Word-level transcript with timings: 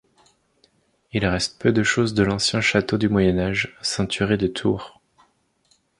Il 1.13 1.23
reste 1.27 1.61
peu 1.61 1.71
de 1.71 1.83
choses 1.83 2.15
de 2.15 2.23
l'ancien 2.23 2.59
château 2.59 2.97
du 2.97 3.07
Moyen 3.07 3.37
Âge, 3.37 3.77
ceinturé 3.83 4.35
de 4.35 4.47
tours. 4.47 4.99